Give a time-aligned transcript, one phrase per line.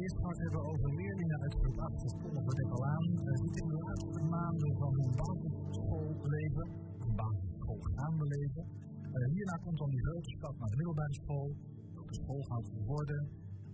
[0.00, 2.02] eerst gaan we hebben over leerlingen uit groep 8.
[2.34, 3.06] Dat we net al aan.
[3.12, 6.66] Uh, dit in de laatste maanden van hun basisschoolleven,
[7.02, 8.64] hun basisschoolgaande leven.
[9.16, 11.48] Uh, hierna komt dan die grote stap naar de middelbare school.
[11.96, 13.20] Welke school gaat het worden?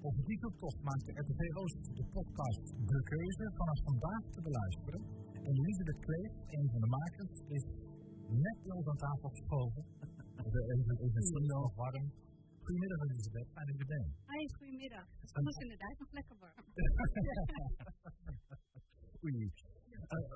[0.09, 5.00] Op die zoektocht maakt de RTV Oost de podcast De Keuze vanaf vandaag te beluisteren.
[5.48, 5.55] En
[5.89, 7.64] de Kleef, een van de makers, is
[8.45, 9.82] net bij ons aan tafel geschoven.
[10.75, 12.07] even, even snel warm.
[12.69, 14.12] Goedemiddag Elisabeth, fijn dat je er bent.
[14.30, 15.07] Hoi, goedemiddag.
[15.37, 16.64] Het is inderdaad nog lekker warm.
[19.25, 19.42] Oei.
[20.15, 20.29] Uh,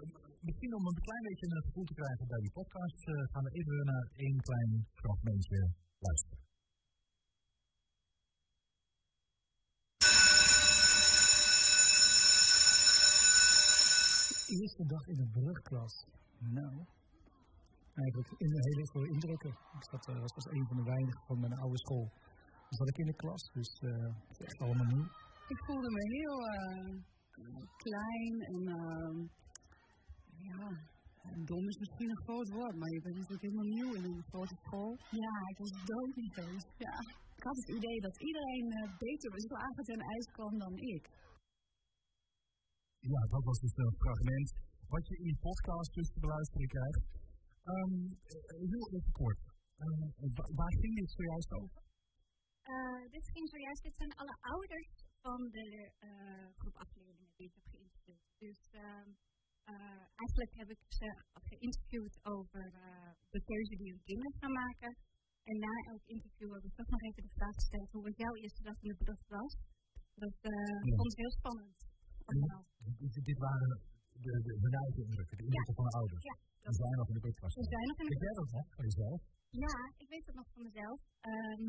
[0.47, 3.51] misschien om een klein beetje een gevoel te krijgen bij die podcast, uh, gaan we
[3.59, 4.70] even naar één klein
[5.01, 5.59] fragmentje
[6.06, 6.41] luisteren.
[14.61, 15.95] eerste dag in de brugklas.
[16.39, 16.75] Nou,
[17.95, 19.53] eigenlijk in een hele veel indrukken.
[19.78, 22.06] Ik zat, uh, was pas een van de weinigen van mijn oude school.
[22.73, 23.91] Dan zat ik in de klas, dus uh,
[24.29, 25.09] het is echt allemaal nieuw.
[25.55, 26.93] Ik voelde me heel uh,
[27.85, 29.19] klein en ehm,
[30.51, 30.64] ja,
[31.51, 34.56] dom is misschien een groot woord, maar je bent natuurlijk helemaal nieuw in een grote
[34.64, 34.91] school.
[35.25, 36.64] Ja, ik was doodniveus.
[36.87, 36.97] Ja.
[37.39, 38.67] Ik had het idee dat iedereen
[39.07, 41.05] beter beslagen ten ijs kwam dan ik.
[43.12, 44.48] Ja, dat was dus een fragment
[44.95, 47.03] wat je in die podcast dus te beluisteren krijgt.
[47.73, 47.95] Um,
[48.73, 49.41] heel even kort.
[49.84, 51.92] Um, waar ging dit zojuist over?
[52.62, 54.91] Uh, dit ging zojuist, dit zijn alle ouders
[55.24, 55.66] van de
[56.08, 58.22] uh, groep afleerlingen die ik heb geïnterviewd.
[58.38, 61.08] Dus uh, eigenlijk heb ik ze
[61.50, 62.62] geïnterviewd over
[63.34, 64.90] de keuze die hun kinderen gaan maken.
[65.50, 68.34] En na elk interview heb ik toch nog even de vraag gesteld hoe het jouw
[68.42, 69.52] eerste dag in de bedrijf was.
[70.14, 70.96] Dat ja.
[70.98, 71.77] vond ik heel spannend.
[72.98, 73.68] Dit, dit waren
[74.24, 74.55] de, de,
[74.96, 76.24] de indrukken, de indrukken van de ouders.
[76.30, 76.36] Ja.
[76.62, 77.20] We zijn nog in de.
[77.20, 79.20] We zijn nog in de Weet jij dat nog van jezelf?
[79.64, 80.98] Ja, ik weet het nog van mezelf.
[81.33, 81.64] Um,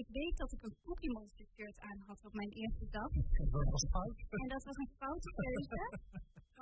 [0.00, 3.10] ik weet dat ik een Cookie Monster shirt aan had op mijn eerste dag.
[3.56, 4.18] Dat was fout.
[4.42, 5.80] En dat was een foute keuze.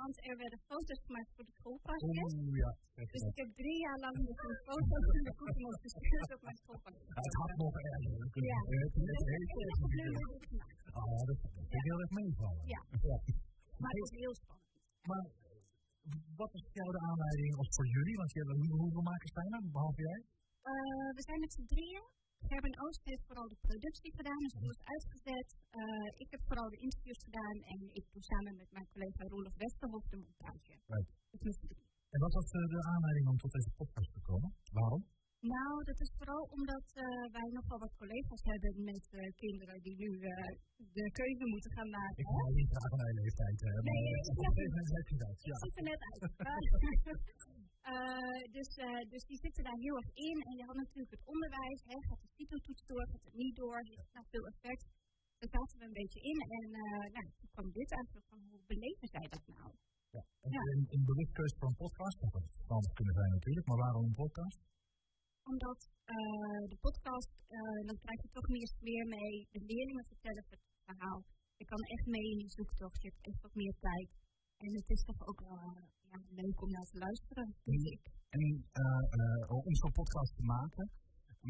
[0.01, 2.33] want er werden foto's gemaakt voor de schoolpasjes.
[2.39, 2.71] Oeh, ja.
[3.13, 6.41] Dus ik heb drie jaar lang dus een foto van de Cookie Monster shirt op
[6.47, 7.07] mijn schoolpasjes.
[7.15, 8.11] Ja, het had nog erger
[8.51, 8.59] Ja.
[8.69, 10.15] Het is heel
[10.99, 12.63] Oh, dat vind ik heel erg meevallen.
[12.73, 12.81] Ja.
[13.81, 14.69] Maar het is heel spannend.
[15.09, 15.23] Maar
[16.41, 18.15] wat is jou de aanleiding of voor jullie?
[18.21, 18.41] Want je,
[18.81, 20.19] hoeveel makers zijn er, behalve jij?
[20.71, 22.05] Uh, we zijn met z'n drieën.
[22.49, 25.49] Gerben Oost heeft vooral de productie gedaan, dus alles uitgezet.
[25.79, 29.55] Uh, ik heb vooral de interviews gedaan en ik doe samen met mijn collega Roelof
[29.63, 30.73] Westerhof de montage.
[30.93, 31.09] Right.
[31.31, 31.57] Dus met.
[32.13, 34.49] En wat was de aanleiding om tot deze podcast te komen?
[34.79, 35.01] Waarom?
[35.55, 37.03] Nou, dat is vooral omdat uh,
[37.37, 40.31] wij nogal wat collega's hebben met uh, kinderen die nu uh,
[40.97, 42.19] de keuze moeten gaan maken.
[42.23, 43.83] Ik wil niet graag hele leeftijd hebben.
[43.89, 45.35] Nee, nee, op een gegeven moment heb je dat.
[45.49, 45.55] Ja.
[45.63, 46.21] ziet er net uit.
[48.57, 48.69] Dus,
[49.13, 50.37] dus die zitten daar heel erg in.
[50.47, 51.81] En je had natuurlijk het onderwijs.
[51.91, 53.77] Hè, gaat de CITO-toets door, gaat het niet door?
[53.89, 54.85] Heeft nou veel effect?
[55.39, 56.39] Daar zaten we een beetje in.
[56.57, 56.67] En
[57.15, 59.69] nou, toen kwam dit eigenlijk van hoe beleven zij dat nou?
[60.15, 60.61] Ja, en ja.
[60.73, 62.31] een, een bewust keuze voor een podcast, dat
[62.73, 64.59] had het kunnen zijn natuurlijk, maar waarom een podcast?
[65.51, 65.79] omdat
[66.15, 68.47] uh, de podcast, uh, dan krijg je toch
[68.87, 69.33] meer mee.
[69.55, 71.19] De leerlingen vertellen het verhaal.
[71.61, 74.09] Je kan echt mee in die zoektocht, je hebt echt wat meer tijd.
[74.63, 78.01] En het is toch ook wel uh, ja, leuk om naar te luisteren, vind ik.
[78.35, 78.41] En
[79.67, 80.85] om zo'n podcast te maken,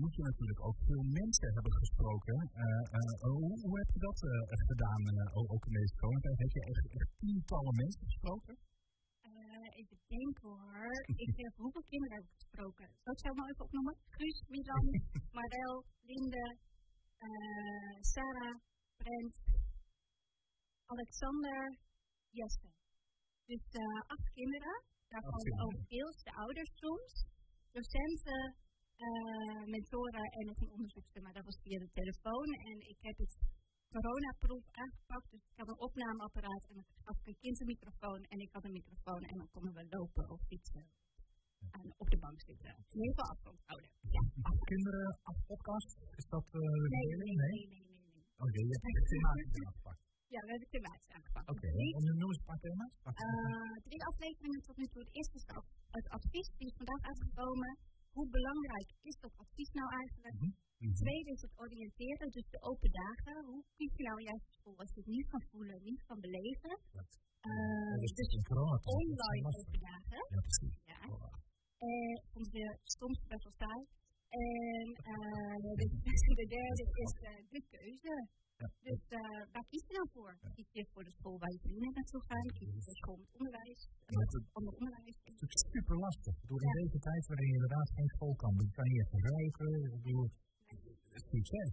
[0.01, 2.38] moet je natuurlijk ook veel mensen hebben gesproken.
[3.35, 4.19] Hoe, hoe, heb je dat
[4.72, 5.01] gedaan,
[5.53, 6.38] ook in deze coronatijd?
[6.45, 8.55] Heb je echt, echt tientallen mensen gesproken?
[9.79, 10.91] even denken hoor.
[11.25, 12.88] Ik heb hoeveel kinderen heb ik gesproken?
[13.03, 13.95] Zal ik zo maar even opnoemen?
[14.16, 14.85] Guus, Milan,
[15.38, 15.75] Marel,
[16.09, 16.45] Linde,
[17.28, 18.55] uh, Sarah,
[18.97, 19.35] Brent,
[20.85, 21.78] Alexander,
[22.38, 22.80] Jesse.
[23.51, 24.78] Dus uh, acht kinderen.
[25.12, 25.44] Daarvan
[26.28, 27.13] de ouders soms.
[27.78, 28.44] Docenten,
[29.07, 32.50] uh, mentoren en nog een onderzoekster, maar dat was via de telefoon.
[32.69, 33.34] En ik heb het
[33.94, 35.28] coronaproef aangepakt.
[35.34, 36.90] Dus ik had een opnameapparaat en ik
[37.29, 40.41] een kind een microfoon en ik had een microfoon en dan konden we lopen of
[40.50, 40.85] fietsen.
[41.78, 42.73] En op de bank zitten.
[43.01, 43.90] Heel veel afstand houden.
[44.16, 44.22] Ja.
[44.50, 45.90] Acht kinderen, podcast?
[46.19, 46.61] Is dat uh,
[46.95, 48.23] nee, nee, nee, nee, nee, nee, nee.
[48.35, 50.10] Oké, okay, je hebt thema's aangepakt.
[50.33, 51.47] Ja, we hebben thema's aangepakt.
[51.53, 52.93] Oké, okay, en noem eens een paar thema's.
[53.25, 55.01] Uh, drie afleveringen tot nu toe.
[55.05, 55.45] Het eerste is
[55.99, 57.72] het advies, die is vandaag uitgekomen.
[58.16, 60.37] Hoe belangrijk is dat advies nou eigenlijk?
[60.39, 60.69] Mm -hmm.
[60.81, 63.35] Het tweede is het oriënteren, dus de open dagen.
[63.51, 66.73] Hoe kies je nou juist school als je het niet kan voelen, niet kan beleven?
[67.49, 68.31] Uh, dus dus
[68.97, 70.22] online open dagen.
[70.34, 70.77] Ja, precies.
[70.91, 70.99] Ja.
[71.87, 73.81] Uh, soms best wel saai.
[74.41, 75.85] En uh, de,
[76.39, 77.11] de, derde is
[77.55, 78.13] de keuze.
[78.61, 78.67] Ja.
[78.87, 79.02] Dus
[79.53, 80.34] waar kies je nou voor?
[80.43, 80.49] Ja.
[80.58, 82.47] Kies je voor de school waar je vrienden naartoe gaan?
[82.58, 83.81] Kies je voor school met onderwijs?
[84.13, 85.16] Ja, het, ander onderwijs?
[85.17, 86.35] Het is natuurlijk super lastig.
[86.49, 89.72] Door in deze tijd waarin je inderdaad geen school kan, dan kan je ruiken.
[89.96, 90.28] Ik bedoel,
[91.34, 91.69] succes.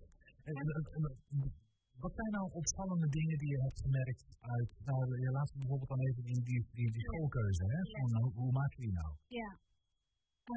[2.05, 4.23] Wat zijn nou opvallende dingen die je hebt gemerkt
[4.57, 7.81] uit, nou, je laat bijvoorbeeld dan even die, die, die, die schoolkeuze, hè?
[7.93, 9.11] Van, hoe, hoe maak je die nou?
[9.41, 9.51] Ja.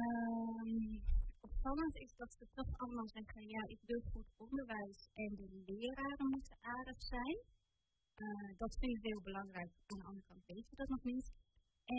[0.00, 1.02] Um,
[1.62, 6.28] opvallend is dat ze toch allemaal zeggen, ja, ik wil goed onderwijs en de leraren
[6.36, 7.36] moeten aardig zijn.
[8.24, 9.72] Uh, dat vind ik heel belangrijk.
[9.88, 11.26] Aan de andere kant weet je dat nog niet.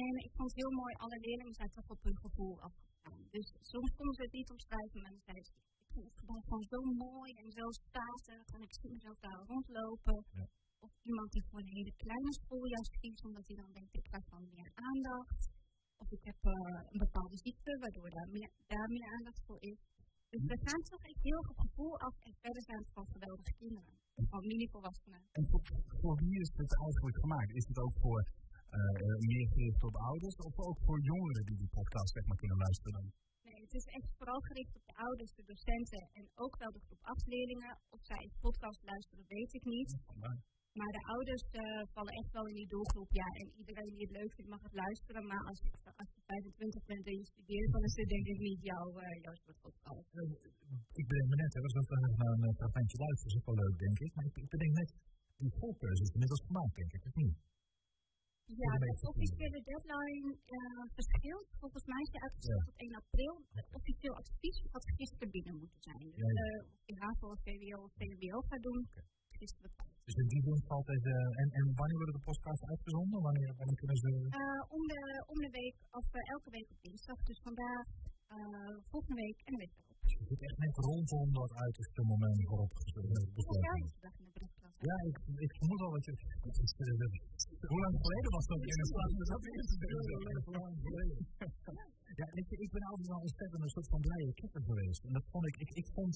[0.01, 3.21] En ik vond het heel mooi, alle leerlingen zijn toch op hun gevoel afgegaan.
[3.35, 6.43] Dus soms konden ze het niet omschrijven, maar dan zeiden ze, ik vond het gewoon,
[6.47, 10.17] gewoon zo mooi en zo statig en ik zie mezelf daar rondlopen.
[10.39, 10.45] Ja.
[10.85, 14.05] Of iemand die voor een hele kleine school juist kiest, omdat hij dan denkt, ik
[14.09, 15.39] krijg dan meer aandacht.
[16.17, 16.53] Ik heb uh,
[16.91, 19.79] een bepaalde ziekte, waardoor daar meer, daar meer aandacht voor is.
[20.33, 23.53] Dus we gaan toch echt heel goed gevoel af en verder zijn het gewoon geweldige
[23.63, 23.95] kinderen.
[24.33, 25.21] Van mini-volwassenen.
[25.37, 25.61] En voor,
[26.01, 27.51] voor wie is het eigenlijk gemaakt?
[27.59, 28.21] Is het ook voor
[28.79, 32.57] uh, meer gericht op ouders of ook voor jongeren die die podcast zeg maar, kunnen
[32.65, 33.03] luisteren?
[33.47, 36.83] Nee, het is echt vooral gericht op de ouders, de docenten en ook wel de
[36.85, 37.73] groep afleerlingen.
[37.95, 39.91] Of zij de podcast luisteren, weet ik niet.
[40.79, 41.63] Maar de ouders uh,
[41.95, 43.11] vallen echt wel in die doelgroep.
[43.21, 45.23] Ja, en iedereen die het leuk vindt mag het luisteren.
[45.31, 45.59] Maar als,
[46.01, 49.07] als je 25 bent en je studeert, dan is het denk ik niet jouw, uh,
[49.25, 50.09] jouw soort podcast.
[51.01, 53.77] ik bedenk me net, hè, was dat naar een fragmentje luisteren, is ook wel leuk
[53.85, 54.11] denk ik.
[54.15, 54.89] Maar ik, ik bedenk net,
[55.41, 57.37] die voorkeur is inmiddels gemaakt denk ik, of niet?
[58.61, 61.47] Ja, de officiële deadline uh, verschilt.
[61.63, 63.33] Volgens mij is die uitgesteld tot 1 april.
[63.59, 66.05] Het officieel advies had gisteren binnen moeten zijn.
[66.17, 68.81] Dus uh, of je HAVO of VWO of VWO gaat doen,
[69.41, 69.71] gisteren
[70.05, 71.13] Dus in die zin valt deze...
[71.41, 73.17] En, en wanneer worden de podcasts uitgezonden?
[73.27, 74.09] Wanneer, wanneer kunnen ze...
[74.41, 75.01] Uh, om, de,
[75.31, 76.05] om de week, of
[76.35, 77.19] elke week op dinsdag.
[77.29, 77.85] Dus vandaag,
[78.91, 79.97] volgende week en de week daarop.
[80.03, 82.71] Dus je zit echt net rondom dat uiterste moment waarop
[83.37, 84.62] besloten ja,
[85.09, 86.13] ik, ik vermoed al dat je.
[86.45, 89.09] Dat is, uh, hoe lang geleden was dat in een stad?
[89.13, 89.31] Dat
[90.37, 91.17] is hoe lang geleden.
[92.19, 95.01] Ja, je, ik ben altijd wel ontzettend een soort van blije kikker geweest.
[95.07, 96.13] En dat vond ik, ik, ik vond,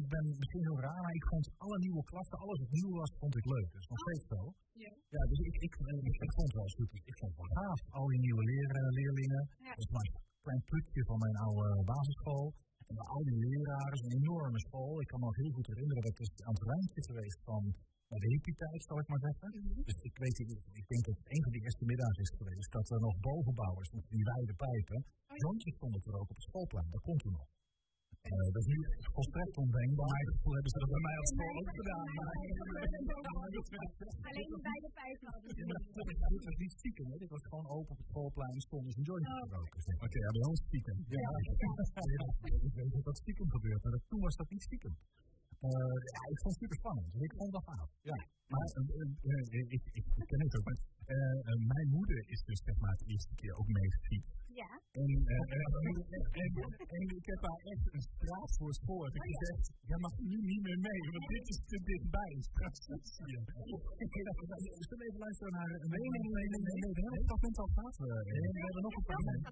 [0.00, 3.10] ik ben misschien heel raar, maar ik vond alle nieuwe klassen, alles wat nieuw was,
[3.22, 3.68] vond ik leuk.
[3.72, 4.40] Dat is nog steeds zo.
[4.84, 4.92] Ja.
[5.16, 5.72] ja dus ik, ik,
[6.08, 6.98] ik, ik vond het wel super.
[7.10, 9.42] Ik vond het wel gaaf, al die nieuwe leer, leerlingen.
[9.66, 9.72] Ja.
[9.76, 12.46] Dat is maar een klein putje van mijn oude basisschool.
[12.90, 14.94] En al die leraren, een enorme school.
[15.04, 17.62] Ik kan me nog heel goed herinneren, dat is aan het randje geweest van
[18.22, 19.48] de hippie-tijd, zal ik maar zeggen.
[19.50, 19.82] Mhm.
[19.88, 20.38] Dus ik weet,
[20.80, 23.90] ik denk dat het een van de eerste middags is geweest dat er nog bovenbouwers
[23.98, 24.98] met die wijde pijpen,
[25.30, 27.48] oh, Jontjes stonden er ook op het schoolplein, dat komt er nog.
[28.28, 28.78] Uh, dat is nu
[29.16, 30.12] volstrekt ondenkbaar.
[30.16, 32.06] Mijn gevoel hebben ze dat bij mij op school ook gedaan.
[34.28, 35.50] Alleen bij de pijpen hadden
[36.32, 37.16] Dit was niet stiekem, hè.
[37.24, 39.78] dit was gewoon open op het schoolplein en stonden ze een jointje te roken.
[40.06, 40.96] Oké, ja, bij ons stiekem.
[41.16, 41.30] Ja,
[42.68, 44.94] ik weet dat dat stiekem gebeurt, maar toen was dat niet stiekem.
[45.68, 47.08] Uh, ja, ik vond het super spannend.
[47.12, 47.90] Dus ik vond dat gaaf.
[48.10, 48.18] Ja.
[48.52, 50.64] Maar uh, uh, ik, ik, ik ken het ook.
[50.68, 50.78] Maar,
[51.72, 54.34] mijn moeder is dus zeg maar de eerste keer ook meegefietst.
[54.60, 54.70] Ja.
[55.02, 55.46] En, en,
[56.96, 59.02] en, ik heb haar echt een straat voor school.
[59.08, 62.32] Ik heb oh, gezegd, jij mag nu niet meer mee, want dit is te dichtbij.
[64.86, 65.68] Zullen we even luisteren naar...
[65.94, 67.94] Nee, nee, nee, nee, nee, nee, nee, fragment al gehad.
[68.00, 69.42] We hebben nog een fragment.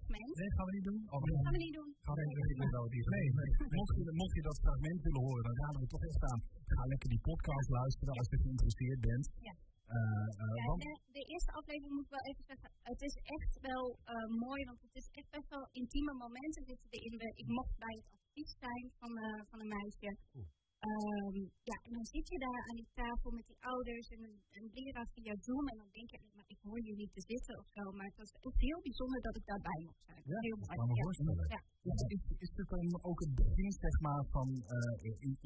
[0.40, 1.00] Nee, gaan we niet doen?
[1.14, 1.90] Oh, gaan we niet doen.
[2.06, 3.08] Gaan we niet doen.
[3.16, 3.50] Nee, nee.
[3.78, 6.40] Mocht je, mocht je dat fragment willen horen, dan gaan we toch echt aan.
[6.72, 9.26] Ga lekker die podcast luisteren als je geïnteresseerd bent.
[9.49, 9.55] Ja.
[9.88, 13.52] Uh, uh, ja, de, de, eerste aflevering moet ik wel even zeggen, het is echt
[13.69, 17.14] wel uh, mooi, want het is echt best wel intieme momenten zitten erin.
[17.43, 19.12] Ik mocht bij het advies zijn van,
[19.50, 20.11] van een meisje.
[20.87, 21.37] Um,
[21.70, 24.69] ja, en dan zit je daar aan die tafel met die ouders en een, een
[24.76, 27.82] leraar via Zoom en dan denk je, maar ik hoor niet te zitten of zo.
[27.96, 30.22] Maar het was echt heel bijzonder dat ik daarbij mocht zijn.
[30.32, 30.77] Ja, heel mooi.
[31.55, 31.60] Ja.
[31.89, 31.94] Ja.
[32.17, 34.48] Is, is dit dan ook het begin zeg maar, van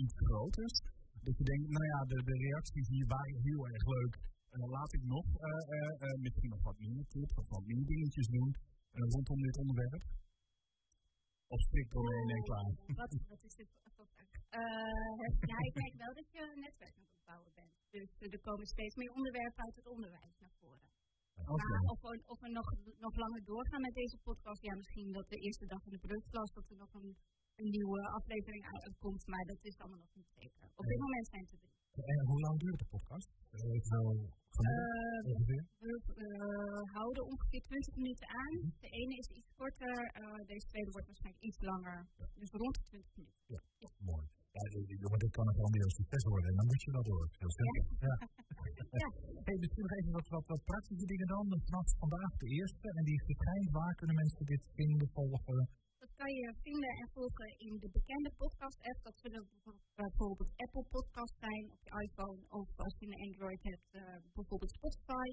[0.02, 0.76] iets groters?
[1.26, 4.14] Dat je denkt, nou ja, de, de reacties hier waren heel erg leuk.
[4.52, 5.62] Uh, laat ik nog uh,
[6.04, 8.50] uh, misschien nog wat meer tips of wat meer dingetjes doen
[9.12, 10.04] rondom dit onderwerp.
[11.54, 12.70] Of strikt door nee, nee, klaar.
[13.00, 14.32] Wat, wat is dit voor vraag?
[15.50, 17.74] ja, ik merk wel dat je een netwerk aan het opbouwen bent.
[17.94, 20.88] Dus er komen steeds meer onderwerpen uit het onderwijs naar voren.
[21.54, 21.78] Okay.
[21.92, 22.68] of, we, of we nog,
[23.06, 26.50] nog langer doorgaan met deze podcast, ja, misschien dat de eerste dag in de productklas
[26.52, 27.16] dat er nog een
[27.60, 30.66] een nieuwe aflevering uitkomt, maar dat is allemaal nog niet zeker.
[30.80, 31.71] Op dit moment zijn het er.
[31.92, 33.28] En hoe lang duurt de podcast?
[33.60, 34.78] Zo uh,
[35.44, 35.94] we
[36.26, 38.54] uh, houden ongeveer 20 minuten aan.
[38.56, 38.68] Mhm.
[38.84, 39.96] De ene is iets korter,
[40.52, 41.98] deze tweede wordt waarschijnlijk iets langer.
[42.40, 43.40] Dus rond de 20 minuten.
[43.54, 44.24] Ja, mooi.
[44.56, 44.62] Ja,
[45.04, 47.26] jongen, dit kan een grandioos succes worden en dan moet je dat door.
[47.42, 47.84] Heel zeker.
[48.06, 48.16] Ja.
[49.00, 49.08] ja.
[49.46, 51.44] Hey, misschien nog even wat, wat, wat praktische dingen dan.
[51.68, 53.70] Vanaf vandaag de eerste en die verschijnt.
[53.70, 55.60] Waar kunnen mensen dit vinden, volgen?
[56.22, 58.98] Kan je vinden en volgen in de bekende podcast-app.
[59.08, 59.42] Dat zullen
[60.00, 62.40] bijvoorbeeld Apple Podcast zijn op je iPhone.
[62.60, 64.02] Of als je een Android hebt, uh,
[64.38, 65.28] bijvoorbeeld Spotify.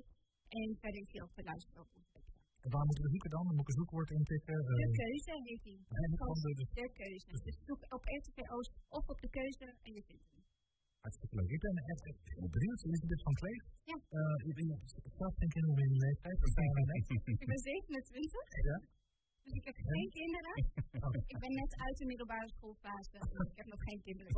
[0.59, 2.69] En verder is je ook te luisteren op onze website.
[2.73, 3.43] Waar moeten we zoeken dan?
[3.47, 4.57] Dan moet ik een zoekwoord intikken?
[4.61, 5.79] Uh, de keuze heet die.
[5.93, 6.05] De,
[6.59, 7.25] de, de keuze.
[7.47, 10.41] Dus zoek op RTV Oost of op de keuze en je vindt hem.
[11.05, 11.51] Hartstikke leuk.
[11.57, 12.03] Ik ben echt
[12.35, 12.79] heel benieuwd.
[12.85, 13.63] Elisabeth van Kleef.
[13.91, 13.97] Ja.
[14.17, 14.71] Uh, je bent
[15.21, 16.37] zelf geen kinderen in je leeftijd.
[17.43, 18.57] Ik ben 27.
[18.69, 18.77] Ja.
[19.43, 20.55] Dus ik heb geen kinderen.
[21.33, 23.09] Ik ben net uit de middelbare schoolfase.
[23.11, 24.31] Dus ik heb nog geen kinderen.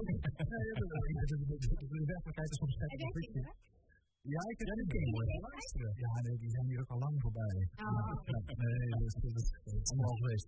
[1.95, 3.53] De werkelijkheid is soms Heb jij kinderen?
[4.35, 5.27] Ja, ik heb een kinderen.
[6.05, 7.57] Ja, nee, die zijn hier ook al lang voorbij.
[7.85, 8.11] Oh.
[8.63, 10.47] Nee, dat is allemaal geweest.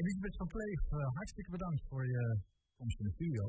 [0.00, 0.80] Elisabeth van Kleef,
[1.18, 2.22] hartstikke bedankt voor je
[2.78, 3.44] komst in de studio.